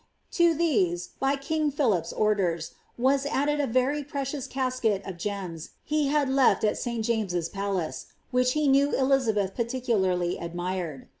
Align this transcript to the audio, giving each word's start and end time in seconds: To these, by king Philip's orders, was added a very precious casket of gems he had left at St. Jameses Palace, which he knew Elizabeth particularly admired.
To 0.31 0.55
these, 0.55 1.09
by 1.19 1.35
king 1.35 1.69
Philip's 1.69 2.11
orders, 2.11 2.71
was 2.97 3.27
added 3.27 3.59
a 3.59 3.67
very 3.67 4.03
precious 4.03 4.47
casket 4.47 5.03
of 5.05 5.17
gems 5.17 5.73
he 5.83 6.07
had 6.07 6.27
left 6.27 6.63
at 6.63 6.75
St. 6.79 7.05
Jameses 7.05 7.49
Palace, 7.49 8.07
which 8.31 8.53
he 8.53 8.67
knew 8.67 8.93
Elizabeth 8.95 9.53
particularly 9.53 10.39
admired. 10.39 11.07